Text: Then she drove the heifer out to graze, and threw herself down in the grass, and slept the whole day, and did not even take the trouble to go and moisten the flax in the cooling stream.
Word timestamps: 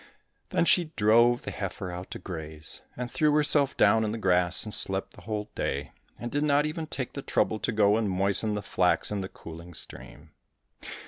Then 0.49 0.65
she 0.65 0.85
drove 0.95 1.43
the 1.43 1.51
heifer 1.51 1.91
out 1.91 2.09
to 2.09 2.17
graze, 2.17 2.81
and 2.97 3.11
threw 3.11 3.31
herself 3.35 3.77
down 3.77 4.03
in 4.03 4.11
the 4.11 4.17
grass, 4.17 4.63
and 4.63 4.73
slept 4.73 5.13
the 5.13 5.21
whole 5.21 5.51
day, 5.53 5.91
and 6.17 6.31
did 6.31 6.41
not 6.41 6.65
even 6.65 6.87
take 6.87 7.13
the 7.13 7.21
trouble 7.21 7.59
to 7.59 7.71
go 7.71 7.97
and 7.97 8.09
moisten 8.09 8.55
the 8.55 8.63
flax 8.63 9.11
in 9.11 9.21
the 9.21 9.29
cooling 9.29 9.75
stream. 9.75 10.31